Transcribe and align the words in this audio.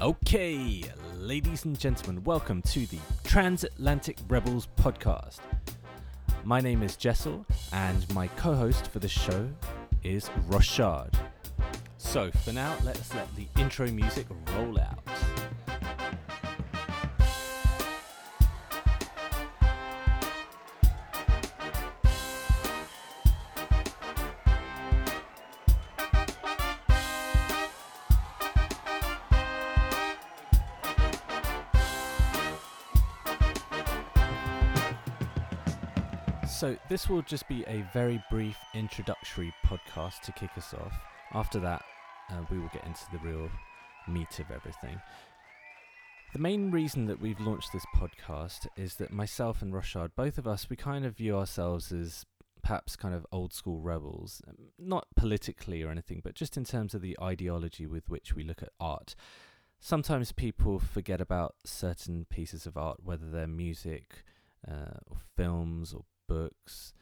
Okay, 0.00 0.84
ladies 1.16 1.64
and 1.64 1.76
gentlemen, 1.76 2.22
welcome 2.22 2.62
to 2.62 2.86
the 2.86 3.00
Transatlantic 3.24 4.16
Rebels 4.28 4.68
podcast. 4.76 5.40
My 6.44 6.60
name 6.60 6.84
is 6.84 6.96
Jesal, 6.96 7.44
and 7.72 8.08
my 8.14 8.28
co 8.28 8.54
host 8.54 8.86
for 8.92 9.00
the 9.00 9.08
show 9.08 9.48
is 10.04 10.30
Rochard. 10.46 11.14
So, 11.96 12.30
for 12.30 12.52
now, 12.52 12.76
let 12.84 12.96
us 12.96 13.12
let 13.12 13.26
the 13.34 13.48
intro 13.60 13.88
music 13.88 14.28
roll 14.54 14.78
out. 14.78 15.00
So, 36.48 36.76
this 36.88 37.08
will 37.08 37.22
just 37.22 37.46
be 37.46 37.62
a 37.66 37.84
very 37.92 38.22
brief 38.30 38.56
introductory 38.74 39.52
podcast 39.66 40.22
to 40.22 40.32
kick 40.32 40.50
us 40.56 40.72
off. 40.72 40.92
After 41.32 41.60
that, 41.60 41.82
uh, 42.30 42.42
we 42.50 42.58
will 42.58 42.70
get 42.72 42.84
into 42.86 43.04
the 43.12 43.18
real 43.18 43.50
meat 44.08 44.40
of 44.40 44.50
everything. 44.50 44.98
The 46.32 46.38
main 46.38 46.70
reason 46.70 47.06
that 47.06 47.20
we've 47.20 47.38
launched 47.38 47.72
this 47.72 47.84
podcast 47.94 48.66
is 48.76 48.94
that 48.96 49.12
myself 49.12 49.60
and 49.60 49.72
Rochard, 49.72 50.12
both 50.16 50.38
of 50.38 50.48
us, 50.48 50.68
we 50.70 50.74
kind 50.74 51.04
of 51.04 51.16
view 51.16 51.36
ourselves 51.36 51.92
as 51.92 52.24
perhaps 52.62 52.96
kind 52.96 53.14
of 53.14 53.26
old 53.30 53.52
school 53.52 53.80
rebels, 53.80 54.40
um, 54.48 54.56
not 54.78 55.06
politically 55.16 55.82
or 55.82 55.90
anything, 55.90 56.22
but 56.24 56.34
just 56.34 56.56
in 56.56 56.64
terms 56.64 56.94
of 56.94 57.02
the 57.02 57.16
ideology 57.22 57.86
with 57.86 58.08
which 58.08 58.34
we 58.34 58.42
look 58.42 58.62
at 58.62 58.72
art. 58.80 59.14
Sometimes 59.80 60.32
people 60.32 60.78
forget 60.78 61.20
about 61.20 61.56
certain 61.64 62.24
pieces 62.28 62.66
of 62.66 62.76
art, 62.76 63.04
whether 63.04 63.30
they're 63.30 63.46
music, 63.46 64.24
uh, 64.66 64.98
or 65.06 65.18
films, 65.36 65.92
or 65.92 66.04
books, 66.26 66.92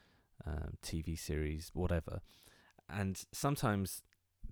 um, 0.46 0.74
TV 0.82 1.18
series, 1.18 1.70
whatever. 1.74 2.20
And 2.88 3.20
sometimes 3.32 4.02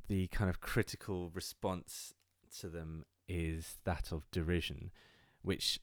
the 0.08 0.26
kind 0.28 0.50
of 0.50 0.60
critical 0.60 1.30
response 1.30 2.14
to 2.60 2.68
them 2.68 3.04
is 3.28 3.78
that 3.84 4.12
of 4.12 4.30
derision, 4.30 4.90
which 5.42 5.80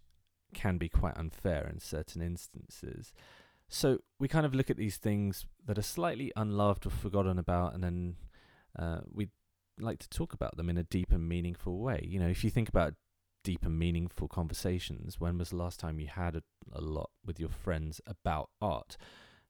can 0.53 0.77
be 0.77 0.89
quite 0.89 1.17
unfair 1.17 1.67
in 1.71 1.79
certain 1.79 2.21
instances. 2.21 3.13
So 3.67 3.99
we 4.19 4.27
kind 4.27 4.45
of 4.45 4.53
look 4.53 4.69
at 4.69 4.77
these 4.77 4.97
things 4.97 5.45
that 5.65 5.77
are 5.77 5.83
slightly 5.83 6.31
unloved 6.35 6.85
or 6.85 6.89
forgotten 6.89 7.39
about, 7.39 7.73
and 7.73 7.83
then 7.83 8.15
uh, 8.77 8.99
we 9.11 9.29
like 9.79 9.99
to 9.99 10.09
talk 10.09 10.33
about 10.33 10.57
them 10.57 10.69
in 10.69 10.77
a 10.77 10.83
deep 10.83 11.11
and 11.11 11.27
meaningful 11.27 11.79
way. 11.79 12.05
You 12.07 12.19
know, 12.19 12.27
if 12.27 12.43
you 12.43 12.49
think 12.49 12.67
about 12.67 12.93
deep 13.43 13.65
and 13.65 13.77
meaningful 13.77 14.27
conversations, 14.27 15.19
when 15.19 15.37
was 15.37 15.49
the 15.49 15.55
last 15.55 15.79
time 15.79 15.99
you 15.99 16.07
had 16.07 16.35
a, 16.35 16.43
a 16.73 16.81
lot 16.81 17.09
with 17.25 17.39
your 17.39 17.49
friends 17.49 18.01
about 18.05 18.49
art? 18.61 18.97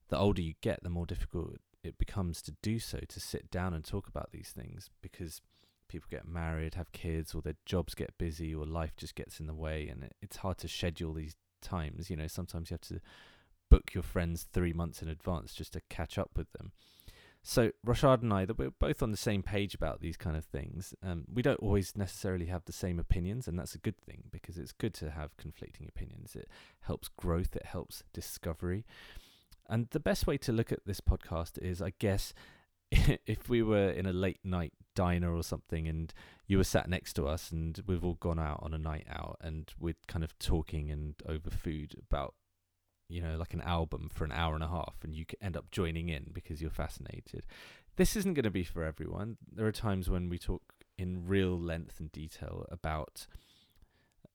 The 0.09 0.17
older 0.17 0.41
you 0.41 0.53
get, 0.61 0.83
the 0.83 0.89
more 0.89 1.05
difficult 1.05 1.57
it 1.83 1.97
becomes 1.97 2.41
to 2.43 2.53
do 2.61 2.79
so, 2.79 2.99
to 3.07 3.19
sit 3.19 3.49
down 3.49 3.73
and 3.73 3.83
talk 3.83 4.07
about 4.07 4.31
these 4.31 4.53
things 4.55 4.89
because 5.01 5.41
people 5.87 6.07
get 6.09 6.27
married, 6.27 6.75
have 6.75 6.91
kids, 6.91 7.33
or 7.33 7.41
their 7.41 7.55
jobs 7.65 7.95
get 7.95 8.17
busy, 8.17 8.53
or 8.53 8.65
life 8.65 8.95
just 8.95 9.15
gets 9.15 9.39
in 9.39 9.47
the 9.47 9.53
way, 9.53 9.87
and 9.87 10.03
it, 10.03 10.15
it's 10.21 10.37
hard 10.37 10.57
to 10.59 10.67
schedule 10.67 11.13
these 11.13 11.35
times. 11.61 12.09
You 12.09 12.17
know, 12.17 12.27
sometimes 12.27 12.69
you 12.69 12.75
have 12.75 12.81
to 12.81 13.01
book 13.69 13.93
your 13.93 14.03
friends 14.03 14.47
three 14.51 14.73
months 14.73 15.01
in 15.01 15.07
advance 15.07 15.53
just 15.53 15.73
to 15.73 15.81
catch 15.89 16.17
up 16.17 16.31
with 16.35 16.51
them. 16.53 16.71
So 17.43 17.71
Rochard 17.83 18.21
and 18.21 18.31
I, 18.31 18.45
that 18.45 18.59
we're 18.59 18.69
both 18.69 19.01
on 19.01 19.11
the 19.11 19.17
same 19.17 19.41
page 19.41 19.73
about 19.73 19.99
these 19.99 20.15
kind 20.15 20.37
of 20.37 20.45
things. 20.45 20.93
Um, 21.03 21.25
we 21.31 21.41
don't 21.41 21.59
always 21.59 21.95
necessarily 21.95 22.45
have 22.45 22.65
the 22.65 22.73
same 22.73 22.99
opinions, 22.99 23.47
and 23.47 23.57
that's 23.57 23.73
a 23.73 23.79
good 23.79 23.97
thing 23.97 24.25
because 24.31 24.57
it's 24.57 24.71
good 24.71 24.93
to 24.95 25.09
have 25.09 25.37
conflicting 25.37 25.87
opinions. 25.87 26.35
It 26.35 26.47
helps 26.81 27.07
growth, 27.07 27.55
it 27.55 27.65
helps 27.65 28.03
discovery. 28.13 28.85
And 29.67 29.87
the 29.89 29.99
best 29.99 30.27
way 30.27 30.37
to 30.37 30.51
look 30.51 30.71
at 30.71 30.85
this 30.85 31.01
podcast 31.01 31.57
is, 31.57 31.81
I 31.81 31.93
guess, 31.97 32.33
if 32.91 33.49
we 33.49 33.63
were 33.63 33.89
in 33.89 34.05
a 34.05 34.13
late 34.13 34.39
night 34.43 34.73
diner 34.93 35.33
or 35.33 35.43
something 35.43 35.87
and 35.87 36.13
you 36.47 36.57
were 36.57 36.63
sat 36.65 36.89
next 36.89 37.13
to 37.13 37.25
us 37.25 37.51
and 37.51 37.81
we've 37.87 38.03
all 38.03 38.15
gone 38.15 38.39
out 38.39 38.59
on 38.61 38.73
a 38.73 38.77
night 38.77 39.07
out 39.09 39.37
and 39.39 39.73
we're 39.79 39.95
kind 40.07 40.23
of 40.23 40.37
talking 40.37 40.91
and 40.91 41.15
over 41.25 41.49
food 41.49 41.95
about 42.09 42.35
you 43.11 43.21
know, 43.21 43.37
like 43.37 43.53
an 43.53 43.61
album 43.61 44.09
for 44.11 44.23
an 44.23 44.31
hour 44.31 44.55
and 44.55 44.63
a 44.63 44.67
half, 44.67 44.95
and 45.03 45.13
you 45.13 45.25
end 45.41 45.57
up 45.57 45.69
joining 45.71 46.09
in 46.09 46.29
because 46.31 46.61
you're 46.61 46.71
fascinated. 46.71 47.45
This 47.97 48.15
isn't 48.15 48.35
going 48.35 48.43
to 48.43 48.51
be 48.51 48.63
for 48.63 48.83
everyone. 48.83 49.37
There 49.51 49.67
are 49.67 49.71
times 49.71 50.09
when 50.09 50.29
we 50.29 50.37
talk 50.37 50.61
in 50.97 51.27
real 51.27 51.59
length 51.59 51.99
and 51.99 52.11
detail 52.11 52.65
about 52.71 53.27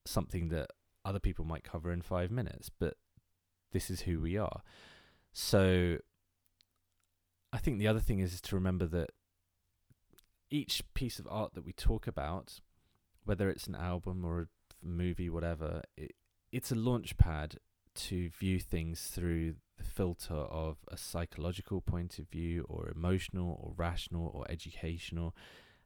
something 0.05 0.49
that 0.49 0.71
other 1.03 1.19
people 1.19 1.45
might 1.45 1.63
cover 1.63 1.91
in 1.91 2.01
five 2.01 2.29
minutes, 2.29 2.69
but 2.69 2.95
this 3.71 3.89
is 3.89 4.01
who 4.01 4.19
we 4.19 4.37
are. 4.37 4.61
So 5.33 5.97
I 7.51 7.57
think 7.57 7.79
the 7.79 7.87
other 7.87 7.99
thing 7.99 8.19
is 8.19 8.39
to 8.41 8.55
remember 8.55 8.85
that 8.87 9.11
each 10.49 10.83
piece 10.93 11.19
of 11.19 11.27
art 11.29 11.53
that 11.55 11.65
we 11.65 11.73
talk 11.73 12.07
about, 12.07 12.59
whether 13.23 13.49
it's 13.49 13.67
an 13.67 13.75
album 13.75 14.23
or 14.23 14.41
a 14.41 14.47
movie, 14.85 15.29
whatever, 15.29 15.81
it, 15.95 16.13
it's 16.51 16.71
a 16.71 16.75
launch 16.75 17.17
pad 17.17 17.57
to 17.97 18.29
view 18.29 18.59
things 18.59 19.01
through 19.01 19.55
the 19.77 19.83
filter 19.83 20.33
of 20.33 20.77
a 20.87 20.97
psychological 20.97 21.81
point 21.81 22.19
of 22.19 22.29
view 22.29 22.65
or 22.67 22.89
emotional 22.89 23.59
or 23.61 23.73
rational 23.75 24.31
or 24.33 24.49
educational. 24.49 25.35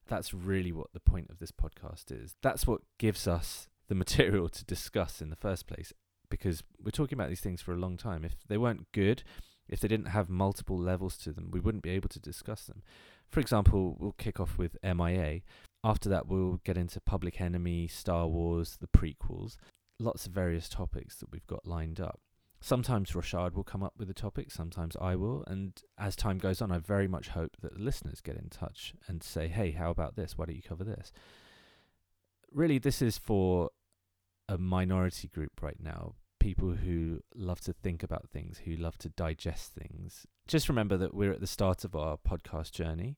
That's 0.08 0.34
really 0.34 0.72
what 0.72 0.94
the 0.94 1.00
point 1.00 1.30
of 1.30 1.40
this 1.40 1.52
podcast 1.52 2.12
is. 2.12 2.36
That's 2.42 2.66
what 2.66 2.82
gives 2.98 3.28
us 3.28 3.68
the 3.88 3.96
material 3.96 4.50
to 4.50 4.66
discuss 4.66 5.22
in 5.22 5.30
the 5.30 5.36
first 5.36 5.68
place 5.68 5.94
because 6.30 6.64
we're 6.82 6.92
talking 6.92 7.18
about 7.18 7.30
these 7.30 7.42
things 7.42 7.62
for 7.62 7.74
a 7.74 7.78
long 7.78 7.98
time. 7.98 8.24
If 8.24 8.36
they 8.48 8.58
weren't 8.58 8.92
good, 8.94 9.24
if 9.68 9.80
they 9.80 9.88
didn't 9.88 10.08
have 10.08 10.30
multiple 10.30 10.78
levels 10.78 11.18
to 11.20 11.32
them, 11.32 11.50
we 11.52 11.60
wouldn't 11.60 11.84
be 11.84 11.92
able 11.92 12.10
to 12.10 12.20
discuss 12.20 12.64
them. 12.64 12.84
For 13.30 13.40
example, 13.40 13.96
we'll 14.00 14.14
kick 14.14 14.40
off 14.40 14.58
with 14.58 14.78
MIA. 14.84 15.42
After 15.84 16.10
that, 16.10 16.28
we'll 16.28 16.62
get 16.64 16.78
into 16.78 17.00
Public 17.02 17.40
Enemy, 17.42 17.88
Star 17.88 18.28
Wars, 18.28 18.78
the 18.80 18.88
prequels 18.88 19.58
lots 20.02 20.26
of 20.26 20.34
various 20.34 20.68
topics 20.68 21.16
that 21.18 21.32
we've 21.32 21.48
got 21.48 21.66
lined 21.66 22.00
up. 22.00 22.20
Sometimes 22.60 23.16
Rochard 23.16 23.56
will 23.56 23.64
come 23.64 23.82
up 23.82 23.94
with 23.98 24.10
a 24.10 24.14
topic, 24.14 24.52
sometimes 24.52 24.96
I 25.02 25.16
will, 25.16 25.44
and 25.48 25.82
as 25.98 26.16
time 26.16 26.38
goes 26.38 26.62
on, 26.62 26.72
I 26.72 26.78
very 26.78 27.08
much 27.08 27.30
hope 27.30 27.58
that 27.62 27.74
the 27.76 27.82
listeners 27.82 28.22
get 28.22 28.36
in 28.36 28.50
touch 28.50 28.94
and 29.08 29.24
say, 29.24 29.48
hey, 29.48 29.72
how 29.72 29.90
about 29.90 30.16
this? 30.16 30.38
Why 30.38 30.46
don't 30.46 30.56
you 30.56 30.62
cover 30.62 30.84
this? 30.84 31.12
Really, 32.52 32.78
this 32.78 33.02
is 33.02 33.18
for 33.18 33.72
a 34.48 34.58
minority 34.58 35.28
group 35.28 35.62
right 35.62 35.80
now 35.80 36.16
people 36.42 36.72
who 36.72 37.20
love 37.36 37.62
to 37.62 37.72
think 37.72 38.02
about 38.02 38.28
things, 38.28 38.62
who 38.66 38.76
love 38.76 38.98
to 38.98 39.10
digest 39.10 39.74
things. 39.74 40.26
Just 40.48 40.68
remember 40.68 40.98
that 40.98 41.14
we're 41.14 41.32
at 41.32 41.40
the 41.40 41.46
start 41.46 41.86
of 41.86 41.96
our 41.96 42.18
podcast 42.18 42.72
journey. 42.72 43.16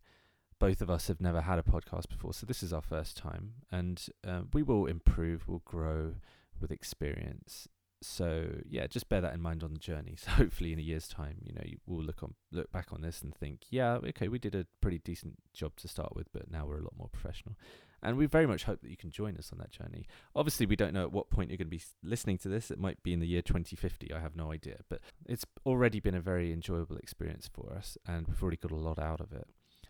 Both 0.59 0.81
of 0.81 0.89
us 0.89 1.07
have 1.07 1.21
never 1.21 1.39
had 1.41 1.57
a 1.57 1.63
podcast 1.63 2.09
before, 2.09 2.33
so 2.33 2.45
this 2.45 2.61
is 2.61 2.73
our 2.73 2.81
first 2.81 3.17
time, 3.17 3.53
and 3.71 4.05
uh, 4.27 4.41
we 4.53 4.61
will 4.61 4.85
improve, 4.85 5.47
we'll 5.47 5.63
grow, 5.65 6.15
with 6.63 6.71
experience. 6.71 7.67
So 8.01 8.47
yeah, 8.67 8.87
just 8.87 9.07
bear 9.07 9.21
that 9.21 9.33
in 9.33 9.41
mind 9.41 9.63
on 9.63 9.73
the 9.73 9.79
journey. 9.79 10.15
So 10.23 10.31
hopefully 10.31 10.73
in 10.73 10.79
a 10.79 10.81
year's 10.81 11.07
time, 11.07 11.37
you 11.43 11.53
know, 11.53 11.61
you 11.63 11.77
will 11.85 12.03
look 12.03 12.23
on 12.23 12.33
look 12.51 12.71
back 12.71 12.87
on 12.91 13.01
this 13.01 13.21
and 13.21 13.35
think, 13.35 13.65
yeah, 13.69 13.93
okay, 14.09 14.27
we 14.27 14.39
did 14.39 14.55
a 14.55 14.65
pretty 14.81 14.99
decent 14.99 15.35
job 15.53 15.75
to 15.77 15.87
start 15.87 16.15
with, 16.15 16.31
but 16.33 16.49
now 16.51 16.65
we're 16.65 16.79
a 16.79 16.83
lot 16.83 16.97
more 16.97 17.09
professional. 17.09 17.55
And 18.01 18.17
we 18.17 18.25
very 18.25 18.45
much 18.45 18.65
hope 18.65 18.81
that 18.81 18.89
you 18.89 18.97
can 18.97 19.11
join 19.11 19.37
us 19.37 19.51
on 19.53 19.59
that 19.59 19.71
journey. 19.71 20.05
Obviously, 20.35 20.65
we 20.65 20.75
don't 20.75 20.93
know 20.93 21.03
at 21.03 21.13
what 21.13 21.29
point 21.29 21.49
you're 21.49 21.57
going 21.57 21.69
to 21.69 21.77
be 21.77 21.81
listening 22.03 22.37
to 22.39 22.49
this. 22.49 22.69
It 22.69 22.77
might 22.77 23.01
be 23.01 23.13
in 23.13 23.21
the 23.21 23.27
year 23.27 23.41
2050. 23.41 24.11
I 24.13 24.19
have 24.19 24.35
no 24.35 24.51
idea. 24.51 24.79
But 24.89 24.99
it's 25.25 25.45
already 25.65 26.01
been 26.01 26.13
a 26.13 26.19
very 26.19 26.51
enjoyable 26.51 26.97
experience 26.97 27.49
for 27.51 27.71
us, 27.73 27.97
and 28.05 28.27
we've 28.27 28.43
already 28.43 28.57
got 28.57 28.71
a 28.71 28.75
lot 28.75 28.99
out 28.99 29.21
of 29.21 29.31
it. 29.31 29.47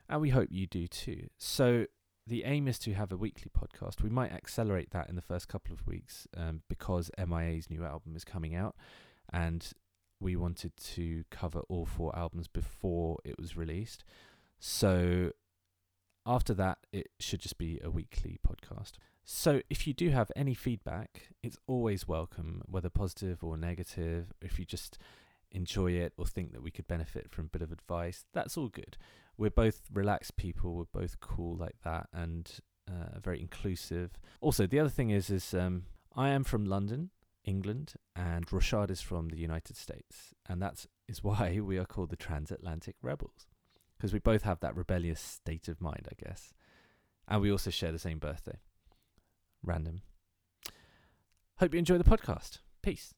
And 0.07 0.21
we 0.21 0.29
hope 0.29 0.49
you 0.51 0.67
do 0.67 0.87
too. 0.87 1.27
So 1.39 1.87
the 2.25 2.43
aim 2.45 2.67
is 2.67 2.79
to 2.79 2.93
have 2.93 3.11
a 3.11 3.17
weekly 3.17 3.51
podcast. 3.57 4.01
We 4.01 4.09
might 4.09 4.31
accelerate 4.31 4.91
that 4.91 5.09
in 5.09 5.15
the 5.15 5.21
first 5.21 5.47
couple 5.47 5.73
of 5.73 5.85
weeks 5.85 6.27
um, 6.37 6.61
because 6.69 7.11
MIA's 7.17 7.69
new 7.69 7.83
album 7.83 8.15
is 8.15 8.23
coming 8.23 8.55
out, 8.55 8.75
and 9.31 9.71
we 10.19 10.35
wanted 10.35 10.71
to 10.77 11.25
cover 11.29 11.61
all 11.67 11.85
four 11.85 12.17
albums 12.17 12.47
before 12.47 13.17
it 13.25 13.37
was 13.37 13.57
released. 13.57 14.05
So 14.59 15.31
after 16.25 16.53
that, 16.53 16.77
it 16.93 17.07
should 17.19 17.41
just 17.41 17.57
be 17.57 17.79
a 17.83 17.89
weekly 17.89 18.39
podcast. 18.47 18.93
So 19.25 19.61
if 19.69 19.85
you 19.85 19.93
do 19.93 20.09
have 20.09 20.31
any 20.35 20.53
feedback, 20.53 21.29
it's 21.41 21.57
always 21.67 22.07
welcome, 22.07 22.61
whether 22.65 22.89
positive 22.89 23.43
or 23.43 23.57
negative. 23.57 24.33
If 24.41 24.59
you 24.59 24.65
just 24.65 24.97
enjoy 25.53 25.91
it 25.91 26.13
or 26.17 26.25
think 26.25 26.51
that 26.51 26.63
we 26.63 26.71
could 26.71 26.87
benefit 26.87 27.31
from 27.31 27.45
a 27.45 27.49
bit 27.49 27.61
of 27.61 27.71
advice, 27.71 28.25
that's 28.33 28.57
all 28.57 28.67
good 28.67 28.97
we're 29.37 29.49
both 29.49 29.81
relaxed 29.91 30.35
people. 30.35 30.75
We're 30.75 31.01
both 31.01 31.19
cool 31.19 31.55
like 31.55 31.75
that, 31.83 32.07
and 32.13 32.51
uh, 32.87 33.19
very 33.19 33.39
inclusive. 33.39 34.19
Also, 34.41 34.67
the 34.67 34.79
other 34.79 34.89
thing 34.89 35.09
is, 35.09 35.29
is 35.29 35.53
um, 35.53 35.83
I 36.15 36.29
am 36.29 36.43
from 36.43 36.65
London, 36.65 37.09
England, 37.43 37.93
and 38.15 38.45
Rochard 38.51 38.91
is 38.91 39.01
from 39.01 39.29
the 39.29 39.37
United 39.37 39.75
States, 39.75 40.33
and 40.47 40.61
that 40.61 40.85
is 41.07 41.23
why 41.23 41.59
we 41.63 41.77
are 41.77 41.85
called 41.85 42.09
the 42.09 42.15
Transatlantic 42.15 42.95
Rebels, 43.01 43.47
because 43.97 44.13
we 44.13 44.19
both 44.19 44.43
have 44.43 44.59
that 44.59 44.75
rebellious 44.75 45.19
state 45.19 45.67
of 45.67 45.81
mind, 45.81 46.07
I 46.11 46.23
guess, 46.23 46.53
and 47.27 47.41
we 47.41 47.51
also 47.51 47.69
share 47.69 47.91
the 47.91 47.99
same 47.99 48.19
birthday. 48.19 48.59
random. 49.63 50.01
Hope 51.57 51.73
you 51.73 51.79
enjoy 51.79 51.97
the 51.97 52.03
podcast. 52.03 52.59
Peace. 52.81 53.13